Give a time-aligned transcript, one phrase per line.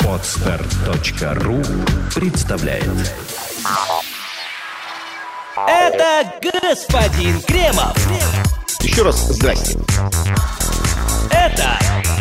[0.00, 1.62] Подстер.ру
[2.16, 2.84] представляет
[5.68, 7.96] Это господин Кремов.
[8.80, 9.78] Еще раз здрасте.
[11.30, 11.78] Это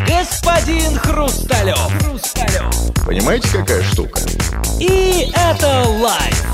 [0.08, 1.80] господин Хрусталев.
[2.00, 3.04] Хрусталев.
[3.04, 4.22] Понимаете, какая штука?
[4.80, 6.46] И это лайф.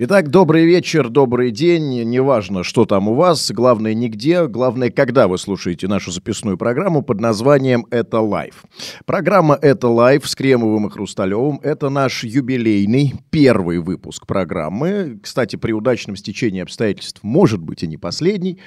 [0.00, 2.04] Итак, добрый вечер, добрый день.
[2.04, 7.18] Неважно, что там у вас, главное нигде, главное, когда вы слушаете нашу записную программу под
[7.20, 8.62] названием «Это лайф».
[9.06, 15.18] Программа «Это лайф» с Кремовым и Хрусталевым– это наш юбилейный первый выпуск программы.
[15.20, 18.60] Кстати, при удачном стечении обстоятельств, может быть, и не последний.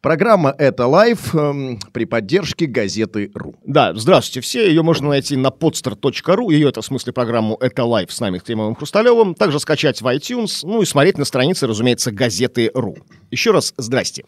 [0.00, 3.54] Программа «Это лайф» эм, при поддержке газеты «Ру».
[3.66, 4.66] Да, здравствуйте все.
[4.66, 6.50] Ее можно найти на podster.ru.
[6.50, 9.34] Ее, это в смысле программу «Это лайф» с нами, Кремовым Хрусталевым.
[9.34, 12.96] Также скачать в iTunes, ну и смотреть на странице, разумеется, газеты «Ру».
[13.30, 14.24] Еще раз здрасте.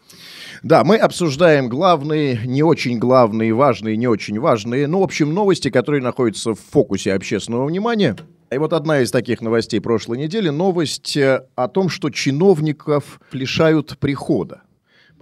[0.61, 5.71] Да, мы обсуждаем главные, не очень главные, важные, не очень важные, ну, в общем, новости,
[5.71, 8.15] которые находятся в фокусе общественного внимания.
[8.51, 13.97] И вот одна из таких новостей прошлой недели– новость э, о том, что чиновников лишают
[13.97, 14.61] прихода.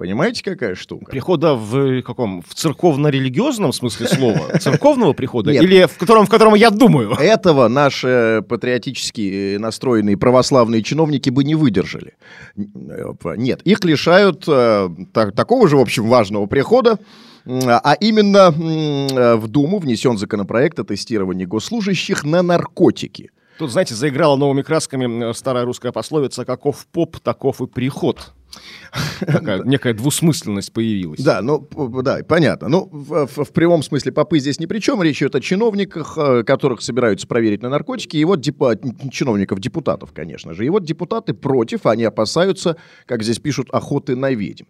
[0.01, 1.11] Понимаете, какая штука?
[1.11, 2.41] Прихода в э, каком?
[2.41, 4.57] В церковно-религиозном смысле слова?
[4.59, 5.51] Церковного прихода?
[5.51, 5.61] Нет.
[5.61, 7.11] Или в котором, в котором я думаю?
[7.11, 12.15] Этого наши патриотически настроенные православные чиновники бы не выдержали.
[12.55, 16.97] Нет, их лишают э, так- такого же, в общем, важного прихода,
[17.45, 23.29] м, а именно э, в Думу внесен законопроект о тестировании госслужащих на наркотики.
[23.61, 28.33] Тут, знаете, заиграла новыми красками э, старая русская пословица «каков поп, таков и приход».
[29.19, 31.19] Такая некая двусмысленность появилась.
[31.21, 31.69] Да, ну,
[32.01, 32.69] да, понятно.
[32.69, 35.03] Ну, в, в- в прямом смысле попы здесь ни при чем.
[35.03, 38.17] Речь идет о чиновниках, э, которых собираются проверить на наркотики.
[38.17, 38.79] И вот депа-
[39.11, 40.65] чиновников, депутатов, конечно же.
[40.65, 44.65] И вот депутаты против, они опасаются, как здесь пишут, охоты на ведьм.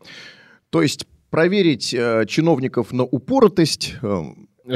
[0.70, 3.96] То есть проверить э, чиновников на упоротость...
[4.02, 4.22] э,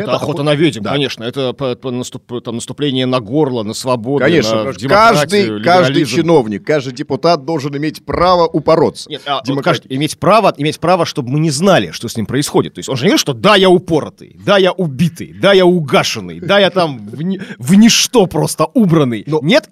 [0.04, 1.24] Это, охота на ведьм, конечно.
[1.24, 6.66] Это по- по наступ- там, наступление на горло, на свободу, Конечно, на каждый, каждый чиновник,
[6.66, 9.09] каждый депутат должен иметь право упороться.
[9.09, 12.25] Нет, а, вот кажется, иметь право, иметь право, чтобы мы не знали, что с ним
[12.25, 12.74] происходит.
[12.75, 15.66] То есть он же не говорит, что да, я упоротый, да, я убитый, да, я
[15.66, 17.16] угашенный, да, я там в,
[17.59, 19.24] в ничто просто убранный.
[19.28, 19.69] Но- Нет,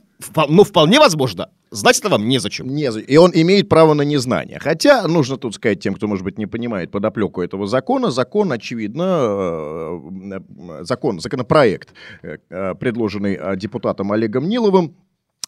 [0.47, 2.67] но вполне возможно, знать это вам незачем.
[2.67, 4.59] Не И он имеет право на незнание.
[4.59, 9.03] Хотя, нужно тут сказать тем, кто, может быть, не понимает подоплеку этого закона, закон, очевидно,
[9.03, 10.39] э,
[10.79, 14.95] э, закон, законопроект, э, предложенный депутатом Олегом Ниловым,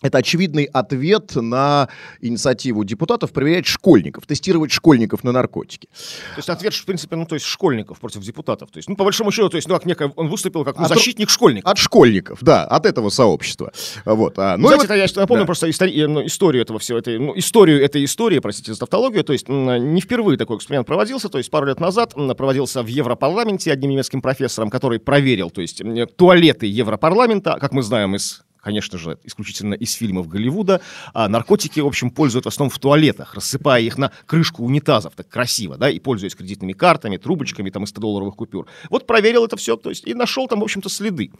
[0.02, 1.88] это очевидный ответ на
[2.22, 5.88] инициативу депутатов проверять школьников, тестировать школьников на наркотики.
[5.88, 8.72] То есть ответ, в принципе, ну, то есть школьников против депутатов.
[8.72, 10.84] То есть, ну, по большому счету, то есть, ну, как некое, он выступил как ну,
[10.84, 11.72] то- защитник школьников.
[11.72, 13.72] От школьников, да, от этого сообщества.
[14.06, 14.38] Вот.
[14.38, 15.46] а, ну Знаете, вот- это я напомню да.
[15.48, 19.24] просто истори- э, ну, историю этого всего, этой, ну, историю этой истории, простите за тавтологию,
[19.24, 23.72] то есть не впервые такой эксперимент проводился, то есть пару лет назад проводился в Европарламенте
[23.72, 25.82] одним немецким профессором, который проверил, то есть
[26.18, 30.82] туалеты Европарламента, как мы знаем из конечно же, исключительно из фильмов Голливуда,
[31.14, 35.30] а наркотики, в общем, пользуют в основном в туалетах, рассыпая их на крышку унитазов, так
[35.30, 38.66] красиво, да, и пользуясь кредитными картами, трубочками, там, из 100-долларовых купюр.
[38.90, 41.32] Вот проверил это все, то есть, и нашел там, в общем-то, следы.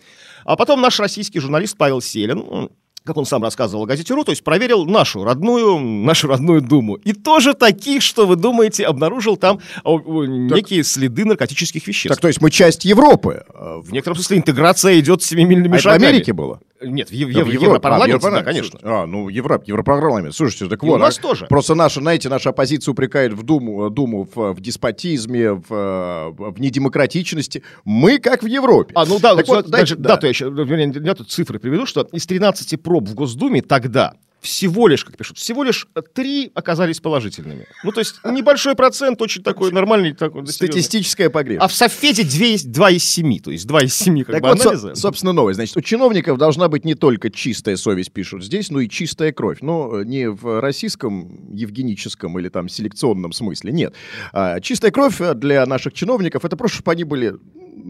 [0.44, 2.70] А потом наш российский журналист Павел Селин,
[3.06, 6.96] как он сам рассказывал газете РУ, то есть проверил нашу родную, нашу родную Думу.
[6.96, 12.16] И тоже таких, что вы думаете, обнаружил там о, о, некие следы наркотических веществ.
[12.16, 13.44] Так, то есть мы часть Европы.
[13.54, 16.06] а, в некотором смысле интеграция идет семимильными А это в шагами.
[16.08, 16.60] Америке было?
[16.86, 18.80] Нет, в, Ев- Да, в в Европарламенте, Европа- да, а, конечно.
[18.84, 20.36] А, ну, Европ, Европарламент.
[20.36, 20.96] Слушайте, так И вот.
[20.96, 21.46] у нас а тоже.
[21.48, 26.60] Просто наша, знаете, наша оппозиция упрекает в Думу, Думу в, в деспотизме, в, э, в
[26.60, 27.64] недемократичности.
[27.84, 28.94] Мы как в Европе.
[28.96, 30.10] А, ну да, Так вот, дальше, да.
[30.10, 34.14] дату я еще, вернее, тут цифры приведу, что из 13 проб в Госдуме тогда
[34.46, 37.66] всего лишь, как пишут, всего лишь три оказались положительными.
[37.84, 40.14] Ну, то есть небольшой процент, очень такой нормальный.
[40.14, 40.46] Такой.
[40.48, 41.74] Статистическая А погрешность.
[41.74, 44.70] в Софете 2 из 7, то есть 2 из 7 как Так бы вот, со-
[44.70, 44.96] анализа.
[44.96, 45.56] собственно, новость.
[45.58, 49.58] Значит, у чиновников должна быть не только чистая совесть, пишут здесь, но и чистая кровь.
[49.62, 53.94] Но не в российском, евгеническом или там селекционном смысле, нет.
[54.32, 57.34] А, чистая кровь для наших чиновников, это просто, чтобы они были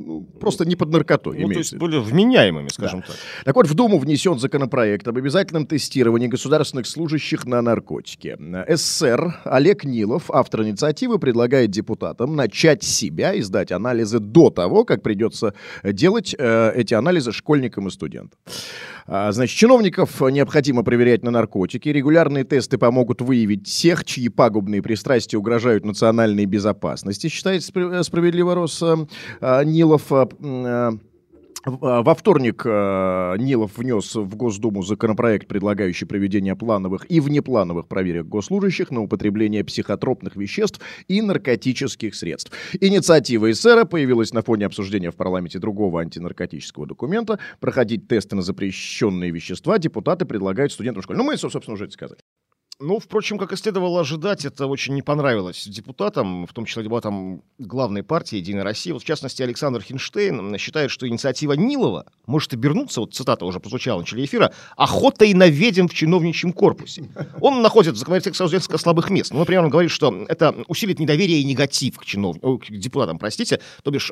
[0.06, 1.40] ну, просто не под наркотой.
[1.40, 3.16] Ну, то есть были вменяемыми, скажем так.
[3.44, 8.38] Так вот, в Думу внесен законопроект об обязательном тестировании государственных служащих на наркотики.
[8.70, 15.02] СССР Олег Нилов, автор инициативы, предлагает депутатам начать себя и сдать анализы до того, как
[15.02, 15.54] придется
[15.84, 18.40] делать э, эти анализы школьникам и студентам.
[19.08, 21.90] А, Значит, чиновников необходимо проверять на наркотики.
[21.90, 28.82] Регулярные тесты помогут выявить тех, чьи пагубные пристрастия угрожают национальной безопасности, считает спр- справедливо Рос
[28.82, 28.96] э,
[29.42, 30.12] э, Нилов.
[31.66, 38.28] В- Во вторник э, Нилов внес в Госдуму законопроект, предлагающий проведение плановых и внеплановых проверок
[38.30, 42.52] госслужащих на употребление психотропных веществ и наркотических средств.
[42.80, 47.40] Инициатива эсера появилась на фоне обсуждения в парламенте другого антинаркотического документа.
[47.60, 51.18] Проходить тесты на запрещенные вещества депутаты предлагают студентам школы.
[51.18, 52.20] Ну, мы, собственно, уже это сказали.
[52.82, 57.42] Ну, впрочем, как и следовало ожидать, это очень не понравилось депутатам, в том числе депутатам
[57.58, 58.92] главной партии «Единая Россия».
[58.92, 64.00] Вот, в частности, Александр Хинштейн считает, что инициатива Нилова может обернуться, вот цитата уже прозвучала
[64.00, 67.06] в начале эфира, «охотой на ведьм в чиновничьем корпусе».
[67.40, 69.32] Он находит законодательных сразу несколько слабых мест.
[69.32, 72.42] Ну, например, он говорит, что это усилит недоверие и негатив к, чинов...
[72.42, 74.12] к депутатам, простите, то бишь...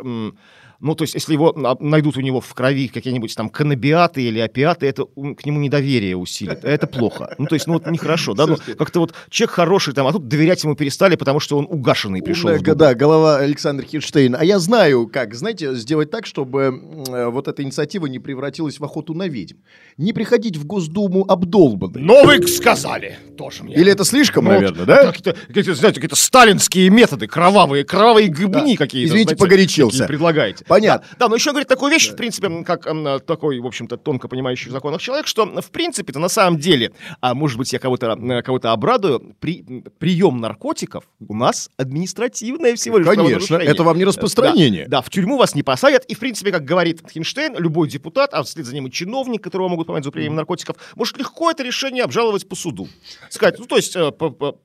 [0.84, 4.86] ну, то есть, если его найдут у него в крови какие-нибудь там каннабиаты или опиаты,
[4.86, 6.64] это к нему недоверие усилит.
[6.64, 7.34] Это плохо.
[7.38, 8.46] Ну, то есть, ну, вот нехорошо, да?
[8.46, 12.22] Ну, как-то вот человек хороший там, а тут доверять ему перестали, потому что он угашенный
[12.22, 12.50] пришел.
[12.62, 14.36] Да, да, голова Александр Хинштейн.
[14.36, 18.84] А я знаю, как, знаете, сделать так, чтобы э, вот эта инициатива не превратилась в
[18.84, 19.58] охоту на ведьм.
[19.98, 22.02] Не приходить в Госдуму обдолбанной.
[22.02, 23.76] Но вы сказали тоже мне.
[23.76, 25.08] Или это слишком, Ну, наверное, да?
[25.12, 28.84] Какие-то, какие-то, знаете, какие-то сталинские методы, кровавые, кровавые гыбни Да.
[28.86, 29.08] какие-то.
[29.08, 29.98] Извините, знаете, погорячился.
[30.00, 30.66] какие предлагаете.
[30.74, 31.08] Понятно.
[31.12, 34.28] Да, да, но еще говорит такую вещь, в принципе, как м, такой, в общем-то, тонко
[34.28, 38.18] понимающий в законах человек, что, в принципе-то, на самом деле, а может быть, я кого-то
[38.20, 39.64] э, кого-то обрадую, при,
[40.00, 44.86] прием наркотиков у нас административное всего лишь Конечно, это вам не распространение.
[44.86, 48.34] Да, да, в тюрьму вас не посадят, и, в принципе, как говорит Хинштейн, любой депутат,
[48.34, 51.64] а вслед за ним и чиновник, которого могут поймать за употреблением наркотиков, может легко это
[51.64, 52.88] решение обжаловать по суду.
[53.30, 54.12] Сказать, ну, то есть, э,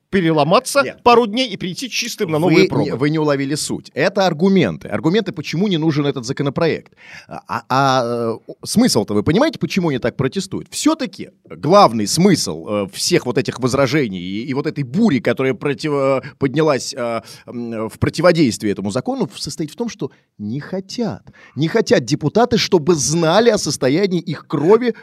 [0.09, 1.03] переломаться Нет.
[1.03, 2.83] пару дней и прийти чистым на новые вы, пробы.
[2.85, 3.91] не, вы не уловили суть.
[3.93, 4.87] Это аргументы.
[4.87, 6.93] Аргументы, почему не нужен этот законопроект.
[7.27, 10.67] А, а, э, смысл-то вы понимаете, почему они так протестуют?
[10.69, 16.21] Все-таки главный смысл э, всех вот этих возражений и, и вот этой бури, которая против-
[16.37, 21.23] поднялась э, м, в противодействии этому закону, состоит в том, что не хотят.
[21.55, 24.93] Не хотят депутаты, чтобы знали о состоянии их крови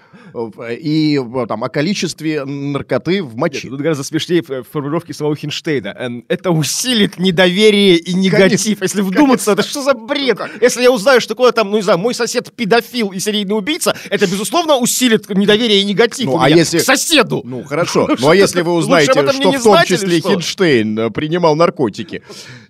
[0.70, 3.68] и там, о количестве наркоты в Нет, моче.
[3.68, 6.22] Тут гораздо смешнее формулировке самого Хинштейна.
[6.28, 8.82] Это усилит недоверие и негатив.
[8.82, 10.38] Если вдуматься, это что за бред?
[10.60, 13.96] Если я узнаю, что такое там, ну не знаю, мой сосед педофил и серийный убийца,
[14.10, 17.42] это, безусловно, усилит недоверие и негатив Ну, а если- к соседу.
[17.44, 18.08] Ну, хорошо.
[18.18, 20.20] Ну, а если вы узнаете, что в том числе?
[20.20, 22.22] Хинштейн э, принимал наркотики?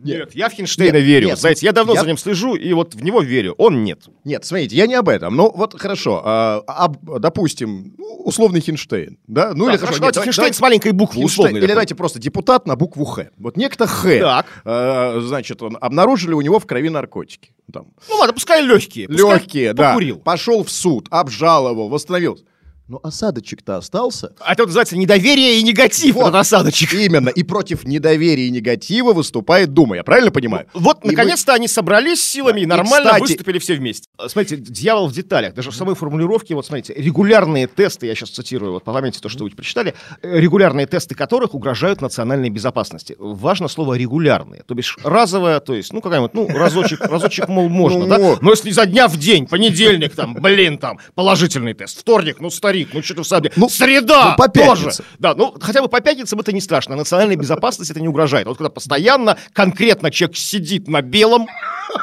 [0.06, 1.26] Нет, я в Хинштейна Нет, верю.
[1.28, 3.54] нет, Знаете, я давно я- за ним слежу, и вот в него верю.
[3.58, 4.04] Он нет.
[4.24, 5.34] Нет, смотрите, я не об этом.
[5.36, 6.22] Ну, вот хорошо.
[6.24, 9.52] а, об- допустим, условный Хинштейн, да?
[9.54, 9.98] Ну, Да, или хорошо, хорошо.
[10.00, 11.74] давайте нет, Хинштейн давайте- с маленькой буквы, Хинштейн, условный Или такой.
[11.74, 13.28] давайте просто депутат на букву Х.
[13.38, 14.18] Вот некто Х.
[14.20, 14.46] Так.
[14.64, 17.52] э, значит, он, обнаружили у него в крови наркотики.
[17.72, 19.08] Там, Ну ладно, пускай легкие.
[19.08, 19.88] пускай легкие, да.
[19.90, 20.18] покурил.
[20.18, 22.44] Пошел в суд, обжаловал, восстановился.
[22.88, 24.32] Но осадочек-то остался.
[24.38, 26.22] А это называется недоверие и негатив, Вот.
[26.28, 26.94] этот осадочек.
[26.94, 27.30] Именно.
[27.30, 29.96] И против недоверия и негатива выступает Дума.
[29.96, 30.66] Я правильно понимаю?
[30.72, 34.08] Вот, И мы- наконец-то они собрались силами Да, и и, нормально кстати- выступили все вместе.
[34.18, 35.54] А, Смотрите, дьявол в деталях.
[35.54, 39.28] Даже в самой формулировке, вот смотрите, регулярные тесты, я сейчас цитирую, вот по памяти то,
[39.28, 43.16] что вы прочитали, э, регулярные тесты которых угрожают национальной безопасности.
[43.18, 47.98] Важно слово регулярные, то бишь разовое, то есть, ну, какая-нибудь, ну, разочек, разочек, мол, можно,
[48.00, 48.36] Ну, да?
[48.40, 52.75] Но если изо дня в день, понедельник там, блин, там, положительный тест, вторник, ну, старик,
[52.92, 54.90] ну, что ты в самом деле, Ну, среда ну, по тоже.
[55.18, 56.96] Да, ну хотя бы по пятницам это не страшно.
[56.96, 58.46] Национальной безопасности это не угрожает.
[58.46, 61.46] А Вот когда постоянно конкретно человек сидит на белом,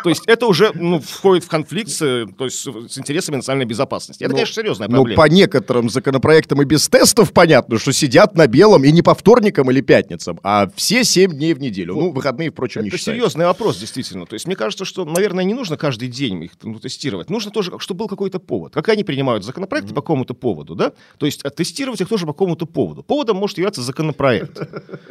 [0.03, 1.97] то есть это уже ну, входит в конфликт с,
[2.37, 4.23] то есть, с интересами национальной безопасности.
[4.23, 5.21] Это, Ну, конечно, серьезная Ну, проблема.
[5.21, 9.69] по некоторым законопроектам и без тестов понятно, что сидят на белом и не по вторникам
[9.69, 11.95] или пятницам, а все семь дней в неделю.
[11.95, 13.19] Ну, выходные, впрочем, не Это считаются.
[13.21, 14.25] серьезный вопрос, действительно.
[14.25, 17.29] То есть мне кажется, что, наверное, не нужно каждый день их ну, тестировать.
[17.29, 18.73] Нужно тоже, чтобы был какой-то повод.
[18.73, 20.93] Как они принимают законопроекты по какому-то поводу, да?
[21.17, 23.03] То есть а, тестировать их тоже по какому-то поводу.
[23.03, 24.59] Поводом может являться законопроект.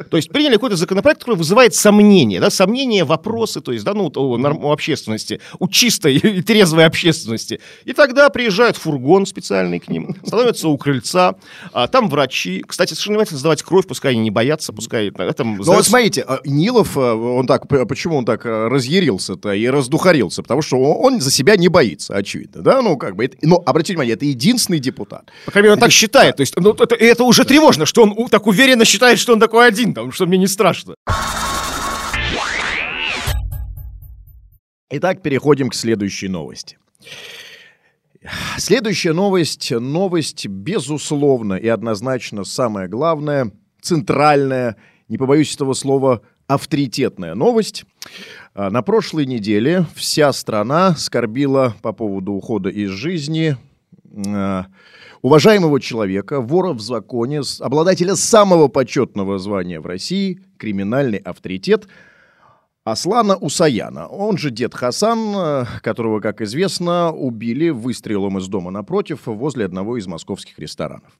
[0.09, 4.11] То есть приняли какой-то законопроект, который вызывает сомнения, да, сомнения, вопросы, то есть, да, ну,
[4.15, 7.59] у, у общественности, у чистой и трезвой общественности.
[7.85, 11.35] И тогда приезжает фургон специальный к ним, становятся у крыльца,
[11.71, 12.63] а, там врачи.
[12.67, 15.57] Кстати, совершенно не обязательно сдавать кровь, пускай они не боятся, пускай э, там...
[15.57, 19.67] Но вот сдают- смотрите, э, Нилов, э, он так, почему он так э, разъярился-то и
[19.67, 20.41] раздухарился?
[20.43, 22.81] Потому что он за себя не боится, очевидно, да?
[22.81, 25.29] Ну, как бы, но обратите внимание, это единственный депутат.
[25.45, 26.37] По крайней мере, он так считает.
[26.37, 29.67] То есть, ну, это, это уже тревожно, что он так уверенно считает, что он такой
[29.67, 30.95] один, там, что мне не страшно.
[34.89, 36.77] Итак, переходим к следующей новости.
[38.57, 44.77] Следующая новость, новость, безусловно и однозначно самое главное, центральная,
[45.09, 47.85] не побоюсь этого слова, авторитетная новость.
[48.53, 53.57] А, На прошлой неделе вся страна скорбила по поводу ухода из жизни
[54.27, 54.67] а,
[55.23, 61.87] уважаемого человека, вора в законе, обладателя самого почетного звания в России, криминальный авторитет
[62.85, 69.21] Аслана Усаяна, он же дед Хасан, э, которого, как известно, убили выстрелом из дома напротив
[69.25, 71.17] возле одного из московских ресторанов.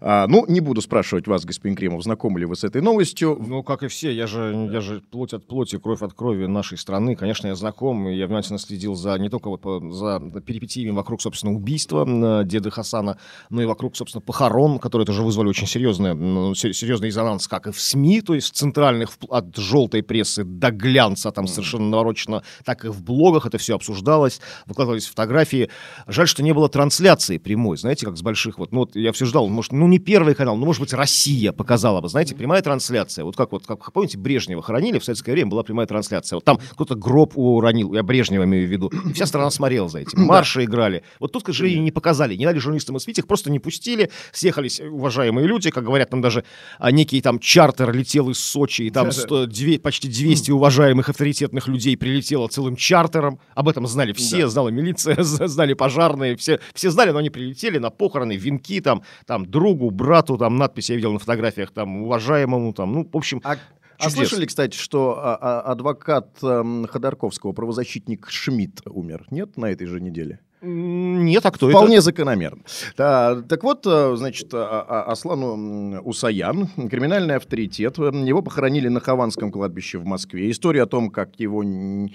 [0.00, 3.38] А, ну, не буду спрашивать вас, господин Кремов, знакомы ли вы с этой новостью.
[3.46, 6.76] Ну, как и все, я же, я же плоть от плоти, кровь от крови нашей
[6.76, 7.14] страны.
[7.14, 9.62] Конечно, я знаком, и я внимательно следил за не только вот
[9.94, 13.16] за перипетиями вокруг, собственно, убийства м, деда Хасана,
[13.48, 17.70] но и вокруг, собственно, похорон, которые тоже вызвали очень серьезный, се- серьезный резонанс, как и
[17.70, 22.88] в СМИ, то есть центральных, от желтой прессы до глянца, там совершенно наворочено, так и
[22.88, 25.68] в блогах это все обсуждалось, выкладывались фотографии.
[26.06, 29.26] Жаль, что не было трансляции прямой, знаете, как с больших вот, ну вот я все
[29.26, 33.24] ждал, может, ну не первый канал, ну может быть Россия показала бы, знаете, прямая трансляция.
[33.24, 36.36] Вот как вот, как помните, Брежнева хоронили в советское время, была прямая трансляция.
[36.36, 40.00] Вот там кто-то гроб уронил, я Брежнева имею в виду, и вся страна смотрела за
[40.00, 41.02] этим, марши играли.
[41.18, 44.80] Вот тут, к сожалению, не показали, не дали журналистам осветить, их просто не пустили, съехались
[44.80, 46.44] уважаемые люди, как говорят, там даже
[46.78, 50.69] а, некий там чартер летел из Сочи, и там 100, две- почти 200 уважаемых
[51.08, 53.38] авторитетных людей прилетело целым чартером.
[53.54, 57.90] Об этом знали все, знала милиция, знали пожарные, все, все знали, но они прилетели на
[57.90, 62.92] похороны, венки там, там другу, брату, там надпись я видел на фотографиях, там уважаемому, там,
[62.92, 63.56] ну, в общем, А,
[63.98, 64.14] а чудес.
[64.14, 69.26] слышали, кстати, что а, а, адвокат эм, Ходорковского, правозащитник Шмидт умер?
[69.30, 70.40] Нет, на этой же неделе?
[70.62, 72.04] Нет, а кто Вполне это?
[72.04, 72.62] закономерно.
[72.96, 78.88] Да, так вот, э, значит, а- а- Аслану м, Усаян, криминальный авторитет, э, его похоронили
[78.88, 80.50] на Хованском кладбище в Москве.
[80.50, 82.06] История о том, как его э,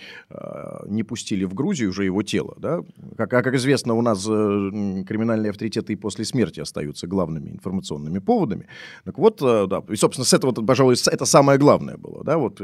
[0.88, 2.82] не пустили в Грузию, уже его тело, да?
[3.18, 8.20] Как, а как известно, у нас э, криминальные авторитеты и после смерти остаются главными информационными
[8.20, 8.68] поводами.
[9.04, 12.62] Так вот, да, и, собственно, с этого, пожалуй, это самое главное было, да, вот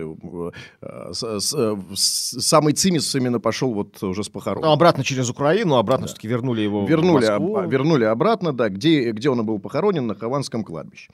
[1.11, 4.63] с- с- с- самый цимис именно пошел вот уже с похорон.
[4.65, 7.57] Обратно через Украину, обратно все-таки вернули его Вернули, в Москву.
[7.57, 11.09] об- вернули обратно, да, где, где он был похоронен, на Хованском кладбище.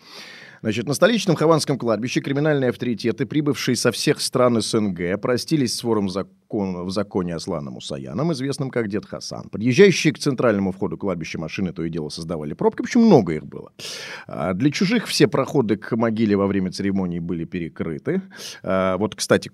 [0.68, 6.10] Значит, на столичном Хованском кладбище криминальные авторитеты, прибывшие со всех стран СНГ, простились с вором
[6.10, 9.50] закон, в законе Асланом Мусаяном, известным как Дед Хасан.
[9.50, 13.46] Подъезжающие к центральному входу кладбища машины то и дело создавали пробки, в общем, много их
[13.46, 13.72] было.
[14.28, 18.22] А Для чужих все проходы к могиле во время церемонии были перекрыты.
[18.64, 19.50] А, Вот, кстати,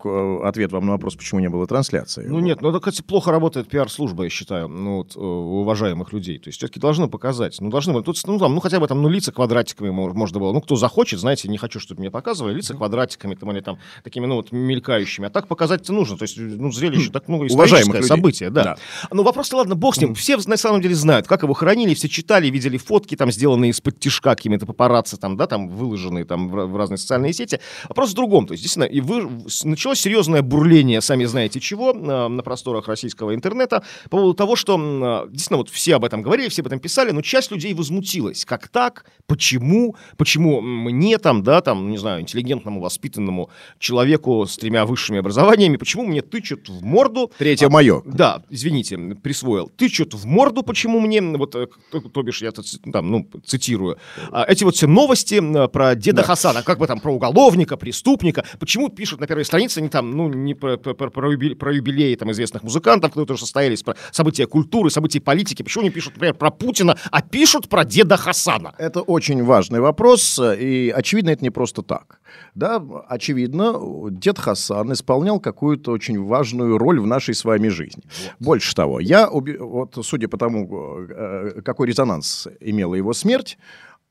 [0.48, 2.26] ответ вам на вопрос, почему не было трансляции.
[2.28, 6.38] Ну нет, ну это, кстати, плохо работает пиар-служба, я считаю, ну, вот, э, уважаемых людей.
[6.40, 7.58] То есть все-таки должны показать.
[7.60, 8.06] Ну, должны быть.
[8.06, 10.54] Тут, ну, там, ну, хотя бы там, ну, лица квадратиками мож- можно было.
[10.54, 14.26] Ну, кто захочет, знаете, не хочу, чтобы мне показывали, лица квадратиками, там, или там, такими,
[14.26, 15.28] ну, вот, мелькающими.
[15.28, 16.18] А так показать-то нужно.
[16.18, 18.64] То есть, ну, зрелище, так, ну, историческое событие, да.
[18.64, 18.78] Да.
[19.12, 20.16] Ну, вопрос-то, ладно, бог с ним.
[20.16, 24.00] Все, на самом деле, знают, как его хоронили, все читали, видели фотки, там, сделанные из-под
[24.00, 27.60] тишка какими-то папарацци, там, да, там, выложенные там в, в разные социальные сети.
[27.90, 28.48] Вопрос в другом.
[28.48, 29.30] То есть, действительно, и вы,
[29.66, 34.78] началось серьезное бурление, сами знаете чего, э, на просторах российского интернета по поводу того, что,
[34.78, 38.46] э, действительно, вот все об этом говорили, все об этом писали, но часть людей возмутилась.
[38.46, 39.06] Как так?
[39.28, 39.96] Почему?
[40.18, 43.50] Почему мне там, да, там, не знаю, интеллигентному, воспитанному
[43.80, 48.02] человеку с тремя высшими образованиями, почему мне тычут в морду Третье мое.
[48.06, 49.70] да, извините, присвоил.
[49.76, 53.98] Тычут в морду, почему мне, вот, э, то, то бишь, я тут, там, ну, цитирую,
[54.32, 58.46] а, эти вот все новости м, про деда Хасана, как бы там про уголовника, преступника,
[58.60, 61.74] почему пишут на первой странице не там, ну, не про, про, про- про юбиле- про
[61.74, 66.14] юбилеи там известных музыкантов, которые тоже состоялись, про события культуры, события политики, почему не пишут,
[66.14, 68.74] например, про Путина, а пишут про деда Хасана?
[68.78, 72.20] Это очень важный вопрос, э, и очевидно, это не просто так.
[72.56, 78.04] Да, очевидно, дед Хасан исполнял какую-то очень важную роль в нашей с вами жизни.
[78.40, 80.68] Больше того, я, вот судя по тому,
[81.10, 83.58] э, какой резонанс имела его смерть,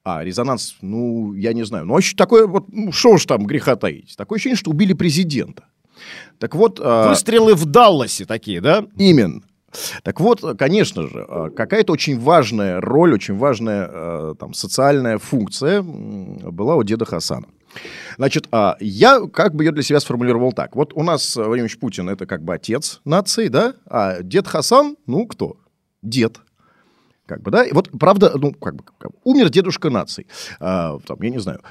[0.04, 4.14] а резонанс, ну, я не знаю, ну, такое вот, ну, что уж там греха таить,
[4.16, 5.64] такое ощущение, что убили президента.
[6.38, 6.81] Так вот...
[6.81, 8.85] э, Выстрелы в Далласе такие, да?
[8.97, 9.42] Именно.
[10.02, 15.83] Так вот, конечно же, э, какая-то очень важная роль, очень важная э, там, социальная функция
[15.83, 17.47] была у деда Хасана.
[18.19, 20.76] Значит, а, я как бы ее для себя сформулировал так.
[20.76, 23.75] Вот у нас Владимир Путин это как бы отец нации, да?
[23.87, 25.57] А дед Хасан, ну кто?
[26.02, 26.41] Дед.
[27.33, 27.65] Как бы, да?
[27.65, 30.27] И вот, правда, ну, как бы, как бы, умер дедушка нации.
[30.61, 31.62] А, там, я не знаю.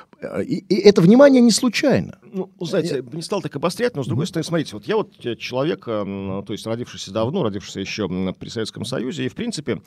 [0.44, 2.18] И, и это внимание не случайно.
[2.34, 5.36] Ну, знаете, не стал так обострять, но с другой стороны, смотрите, вот я вот э,
[5.36, 9.82] человек, э, то есть родившийся давно, родившийся еще при Советском Союзе, и, в принципе,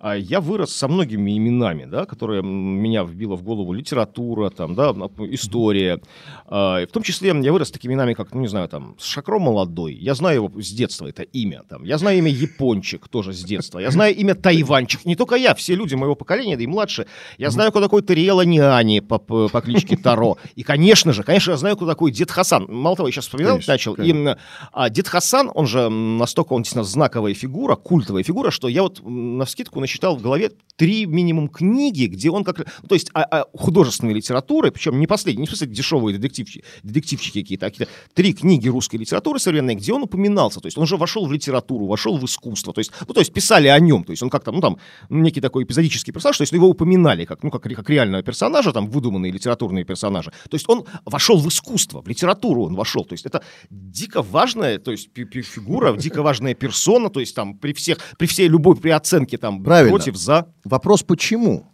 [0.00, 4.88] а, я вырос со многими именами, да, которые меня вбила в голову литература, там, да,
[4.88, 6.00] м, история.
[6.46, 9.38] А, В том числе я вырос с такими именами, как, ну, не знаю, там, Шакро
[9.38, 9.94] Молодой.
[9.94, 11.62] Я знаю его с детства, это имя.
[11.68, 11.84] Там.
[11.84, 13.78] Я знаю имя Япончик тоже с детства.
[13.78, 17.50] Я знаю имя Тайванчик не только я, все люди моего поколения, да и младше, я
[17.50, 20.38] знаю, кто такой Тариэла Ниани по, по, кличке Таро.
[20.56, 22.64] И, конечно же, конечно, я знаю, кто такой Дед Хасан.
[22.70, 23.94] Мало того, я сейчас вспоминал, Конечно, начал.
[23.96, 24.30] конечно.
[24.30, 24.36] И,
[24.72, 29.02] а, Дед Хасан, он же настолько, он действительно знаковая фигура, культовая фигура, что я вот
[29.04, 32.58] на вскидку насчитал в голове три минимум книги, где он как...
[32.58, 36.64] ну, То есть а, а, художественной литературы, причем не последние, не в смысле дешевые детективчики,
[36.82, 40.60] детективчики какие-то, а какие-то три книги русской литературы современной, где он упоминался.
[40.60, 42.72] То есть он же вошел в литературу, вошел в искусство.
[42.72, 44.04] То есть, ну, то есть писали о нем.
[44.04, 47.42] То есть он как-то, ну, там, некий такой эпизодический персонаж, то есть его упоминали как,
[47.42, 50.30] ну, как, как реального персонажа, там, выдуманные литературные персонажи.
[50.48, 53.04] То есть он вошел в искусство, в литературу он вошел.
[53.04, 57.72] То есть это дико важная, то есть фигура, дико важная персона, то есть там при
[57.72, 59.96] всех, при всей любой, при оценке там Правильно.
[59.96, 60.52] против, за.
[60.64, 61.66] Вопрос почему?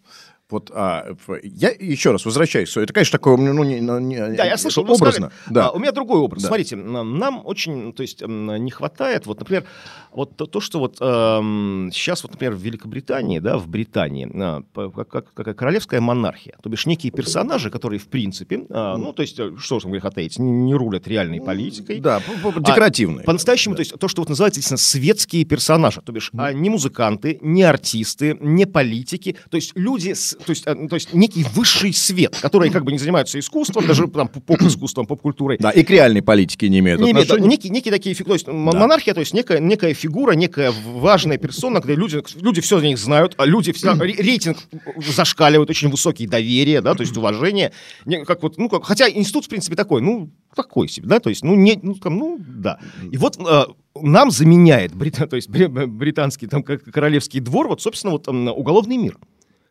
[0.49, 2.77] Вот а, я еще раз возвращаюсь.
[2.77, 5.11] Это, конечно, такое ну, не, не- Да, я слышал, образно.
[5.11, 5.67] сказали, да.
[5.69, 6.43] а, у меня другой образ.
[6.43, 6.49] Да.
[6.49, 9.65] Смотрите, нам очень, то есть, не хватает, вот, например,
[10.13, 14.63] вот то, то, что вот эм, сейчас, вот, например, в Великобритании, да, в Британии, а,
[14.73, 19.13] по- как, как- какая королевская монархия, то бишь некие персонажи, которые, в принципе, а, ну,
[19.13, 21.99] то есть, э, что там греха таить, не, не рулят реальной политикой.
[21.99, 22.23] Да,
[22.61, 23.25] декоративные.
[23.25, 27.39] По-настоящему, то есть то, что вот называется действительно светские персонажи, то бишь а, не музыканты,
[27.43, 31.45] не артисты, не политики, то есть люди, с- то есть, а, ну, то есть некий
[31.55, 35.59] высший свет, которые как бы не занимаются искусством, даже там поп-искусством, поп-культурой.
[35.61, 37.49] Да, и к реальной политике не имеют Не имеет, отношения.
[37.49, 41.39] некие, некие такие фигуры, то есть м- монархия, то есть некая, некая фигура, некая важная
[41.39, 44.59] персона, где люди, люди все за них знают, а люди все, ре- рейтинг
[45.05, 47.73] зашкаливает, очень высокие доверие, да, то есть уважение,
[48.27, 51.45] как вот, ну, как, хотя институт, в принципе, такой, ну, такой себе, да, то есть,
[51.45, 52.79] ну, не, ну, там, ну, да.
[53.11, 53.65] И вот э,
[54.01, 58.97] нам заменяет брита- то есть, бри- британский там как королевский двор, вот, собственно, вот уголовный
[58.97, 59.19] мир.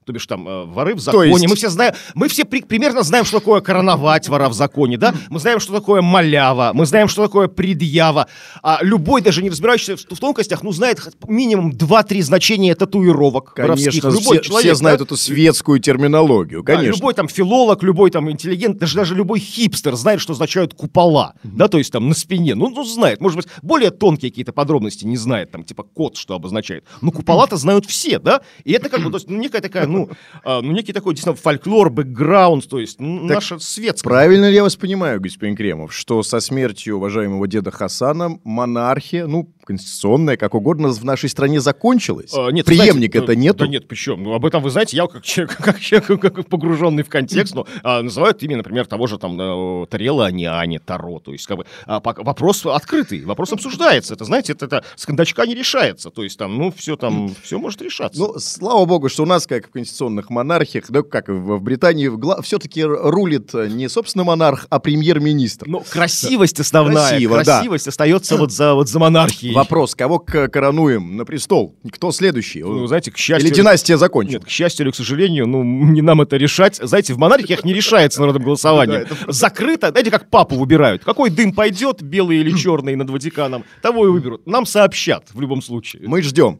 [0.05, 1.31] То бишь там э, воры в законе.
[1.31, 4.97] есть- Мы все знаем, мы все при- примерно знаем, что такое короновать вора в законе,
[4.97, 5.13] да?
[5.29, 8.27] Мы знаем, что такое малява, мы знаем, что такое предъява.
[8.61, 13.53] А любой, даже не разбирающийся в, в тонкостях, ну, знает минимум 2-3 значения татуировок.
[13.55, 15.05] Конечно, Любой все, человек, все знают да?
[15.05, 16.95] эту светскую терминологию, Да, конечно.
[16.95, 21.67] любой там филолог, любой там интеллигент, даже, даже любой хипстер знает, что означают купола, да,
[21.67, 22.53] то есть там на спине.
[22.55, 23.21] Ну, ну, знает.
[23.21, 26.83] Может быть, более тонкие какие-то подробности не знает, там, типа код, что обозначает.
[27.01, 28.41] Но купола-то знают все, да?
[28.63, 30.09] И это как бы, то есть, ну, некая такая, ну,
[30.43, 34.09] а, ну, некий такой, действительно, фольклор, бэкграунд, то есть, ну, Так наша светская.
[34.09, 39.49] Правильно ли я вас понимаю, господин Кремов, что со смертью уважаемого деда Хасана монархия, ну,
[39.65, 42.31] конституционная, как угодно, в нашей стране закончилась?
[42.33, 43.59] А, нет, Преемника знаете, это э, нету?
[43.59, 44.23] Да нет, причем.
[44.23, 47.65] Ну, об этом вы знаете, я как человек, как человек как погруженный в контекст, ну,
[47.83, 51.19] а, называют имя, например, того же там э, Тарела, а не Ани, Таро.
[51.19, 54.13] То есть, как бы, а, вопрос открытый, вопрос обсуждается.
[54.13, 56.09] Это, знаете, это, это с кондачка не решается.
[56.09, 58.19] То есть, там, ну, все там, все может решаться.
[58.19, 62.11] Ну, слава богу, что у нас, как в конституционных монархиях, да, как в, в Британии,
[62.41, 65.67] все-таки рулит э, не, собственно, монарх, а премьер-министр.
[65.67, 67.57] Но красивость основная, Красиво, да.
[67.57, 69.53] красивость остается вот за, вот за монархией.
[69.53, 71.75] Вопрос, кого коронуем на престол?
[71.91, 72.63] Кто следующий?
[72.63, 73.47] Ну, знаете, к счастью...
[73.47, 74.37] Или династия закончена?
[74.37, 76.77] Нет, к счастью или к сожалению, ну, не нам это решать.
[76.81, 79.05] Знаете, в монархиях не решается народным голосованием.
[79.27, 81.03] Закрыто, знаете, как папу выбирают.
[81.03, 84.47] Какой дым пойдет, белый или черный над Ватиканом, того и выберут.
[84.47, 86.03] Нам сообщат в любом случае.
[86.07, 86.59] Мы ждем.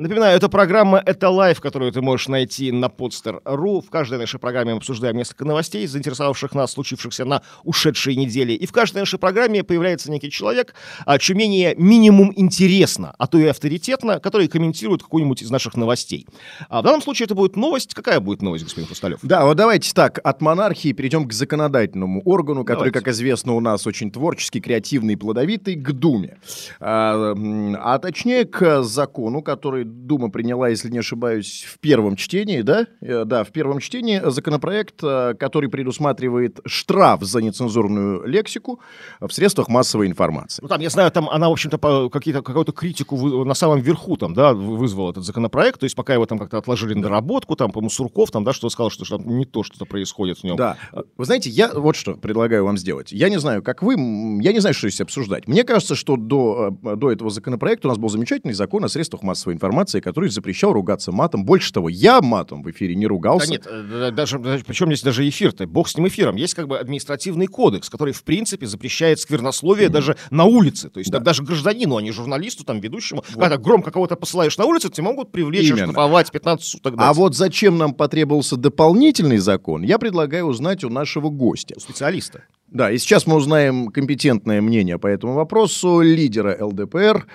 [0.00, 3.82] Напоминаю, это программа «Это live», которую ты можешь найти на podster.ru.
[3.82, 8.54] В каждой нашей программе мы обсуждаем несколько новостей, заинтересовавших нас, случившихся на ушедшей неделе.
[8.54, 13.36] И в каждой нашей программе появляется некий человек, а, чье мнение минимум интересно, а то
[13.36, 16.26] и авторитетно, который комментирует какую-нибудь из наших новостей.
[16.70, 17.92] А в данном случае это будет новость.
[17.92, 19.18] Какая будет новость, господин Хрусталев?
[19.22, 23.00] Да, вот давайте так, от монархии перейдем к законодательному органу, который, Давайте.
[23.00, 26.38] как известно, у нас очень творческий, креативный, плодовитый, к Думе.
[26.80, 27.34] А,
[27.76, 32.86] а точнее, к закону, который Дума приняла, если не ошибаюсь, в первом чтении, да?
[33.00, 38.80] Э, Да, в первом чтении законопроект, э, который предусматривает штраф за нецензурную лексику
[39.20, 40.62] в средствах массовой информации.
[40.62, 44.34] Ну, там, я знаю, там она, в общем-то, какие-то, какую-то критику на самом верху там,
[44.34, 47.70] да, вы- вызвал этот законопроект, то есть пока его там как-то отложили на доработку, там,
[47.72, 50.56] по-моему, Сурков там, да, что сказал, что, что там не то что-то происходит в нем.
[50.56, 50.76] Да.
[51.16, 53.12] Вы знаете, я вот что предлагаю вам сделать.
[53.12, 53.94] Я не знаю, как вы,
[54.42, 55.48] я не знаю, что здесь обсуждать.
[55.48, 59.22] Мне кажется, что до, э, до этого законопроекта у нас был замечательный закон о средствах
[59.22, 61.44] массовой информации, который запрещал ругаться матом.
[61.44, 63.50] Больше того, я матом в эфире не Да ругался.
[63.50, 66.36] нет, э, да- даже, даже причем здесь даже эфир-то, бог с ним эфиром.
[66.36, 70.90] Есть как бы административный кодекс, который, в принципе, запрещает сквернословие даже на улице.
[70.90, 73.24] То есть так даже гражданину, а не журналисту, там, ведущему.
[73.34, 75.84] Когда громко кого-то посылаешь на улицу, тебя могут привлечь, Именно.
[75.84, 76.94] оштрафовать 15 суток.
[76.96, 77.16] А дать.
[77.16, 81.74] вот зачем нам потребовался дополнительный закон, я предлагаю узнать у нашего гостя.
[81.76, 82.44] У специалиста.
[82.68, 87.26] Да, и сейчас мы узнаем компетентное мнение по этому вопросу лидера ЛДПР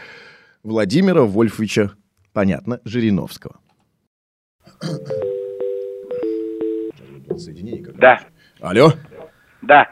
[0.63, 1.91] Владимира Вольфовича,
[2.36, 3.60] понятно, Жириновского.
[7.95, 8.19] Да,
[8.60, 8.91] Алло,
[9.62, 9.89] да,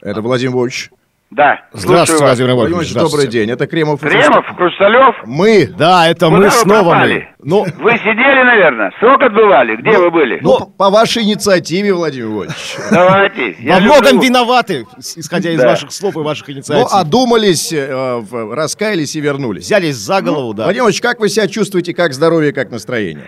[0.00, 0.90] это Владимир Вольфович.
[1.36, 1.60] Да.
[1.72, 2.38] Здравствуйте, слушаю вас.
[2.38, 2.86] Владимир Владимир Иванович.
[2.86, 3.38] Ильич, добрый здравствуйте.
[3.40, 3.50] день.
[3.50, 4.00] Это Кремов.
[4.00, 5.14] Кремов, Хрусталев.
[5.26, 5.66] Мы.
[5.76, 7.28] Да, это Куда мы снова пропали?
[7.40, 7.46] мы.
[7.50, 8.92] Ну, Вы сидели, наверное?
[9.00, 9.74] Срок отбывали?
[9.76, 10.38] Где вы были?
[10.42, 12.76] Ну, по- по вашей инициативе, Владимир Владимирович.
[12.92, 13.56] Давайте.
[13.68, 15.70] Во многом виноваты, исходя из Да.
[15.70, 16.86] ваших слов и ваших Ну, инициатив.
[16.92, 19.64] одумались, э, раскаялись и вернулись.
[19.64, 20.64] Взялись за голову, да.
[20.64, 23.24] Владимир Ильич, как вы себя чувствуете, как здоровье, как настроение?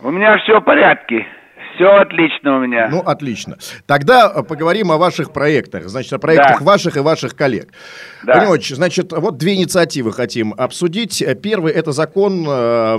[0.00, 1.26] У меня все в порядке.
[1.78, 2.88] Все отлично у меня.
[2.90, 3.56] Ну, отлично.
[3.86, 5.88] Тогда э, поговорим о ваших проектах.
[5.88, 6.64] Значит, о проектах Да.
[6.64, 7.68] ваших и ваших коллег.
[8.24, 8.44] Да.
[8.44, 11.22] Ильич, значит, вот две инициативы хотим обсудить.
[11.22, 12.96] Э, Первый– это закон э,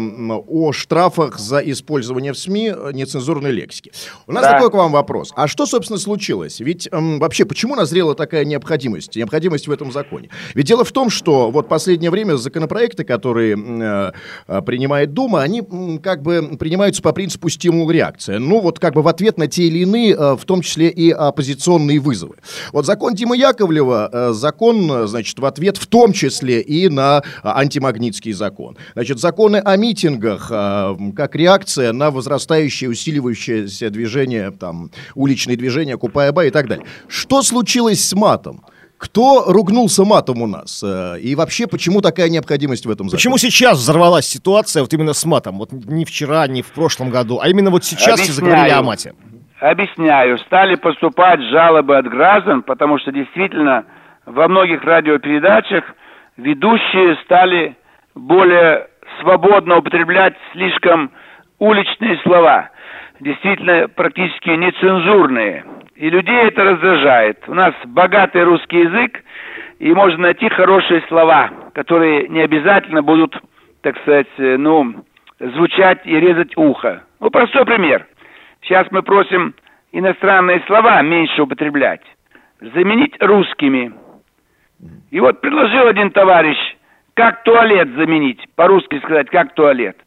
[0.47, 3.91] о штрафах за использование в СМИ нецензурной лексики.
[4.27, 4.53] У нас Да.
[4.53, 5.33] такой к вам вопрос.
[5.35, 6.61] А что, собственно, случилось?
[6.61, 9.17] Ведь м, вообще, почему назрела такая необходимость?
[9.17, 10.29] Необходимость в этом законе?
[10.53, 13.57] Ведь дело в том, что вот последнее время законопроекты, которые
[14.47, 15.63] э, принимает Дума, они
[16.01, 18.39] как бы принимаются по принципу стимул-реакция.
[18.39, 21.09] Ну, вот как бы в ответ на те или иные, э, в том числе и
[21.09, 22.35] оппозиционные вызовы.
[22.71, 27.47] Вот закон Димы Яковлева, э, закон, значит, в ответ в том числе и на э,
[27.47, 28.77] антимагнитский закон.
[28.93, 36.51] Значит, законы о митингах, как реакция на возрастающее, усиливающееся движение, там, уличные движения, Купая-Ба и
[36.51, 36.85] так далее.
[37.07, 38.61] Что случилось с матом?
[38.99, 40.83] Кто ругнулся матом у нас?
[40.83, 43.17] Э, И вообще, почему такая необходимость в этом законе?
[43.17, 45.57] Почему сейчас взорвалась ситуация вот именно с матом?
[45.57, 48.51] Вот не вчера, не в прошлом году, а именно вот сейчас все Объясняю.
[48.51, 49.13] заговорили о мате.
[49.61, 50.37] Объясняю.
[50.39, 53.85] Стали поступать жалобы от граждан, потому что действительно
[54.25, 55.85] во многих радиопередачах
[56.37, 57.77] ведущие стали
[58.15, 58.87] более
[59.21, 61.11] свободно употреблять слишком
[61.57, 62.69] уличные слова.
[63.21, 65.63] Действительно, практически нецензурные.
[65.99, 67.43] И людей это раздражает.
[67.47, 69.21] У нас богатый русский язык,
[69.79, 73.37] и можно найти хорошие слова, которые не обязательно будут,
[73.81, 75.03] так сказать, э, ну,
[75.41, 77.03] звучать и резать ухо.
[77.19, 78.07] Ну, простой пример.
[78.61, 79.53] Сейчас мы просим
[79.91, 82.01] иностранные слова меньше употреблять,
[82.61, 83.91] заменить русскими.
[85.11, 86.57] И вот предложил один товарищ,
[87.13, 89.97] как туалет заменить, по-русски сказать, как туалет.